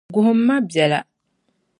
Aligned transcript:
Guhimi 0.13 0.43
ma 0.47 0.57
biɛla. 0.67 0.99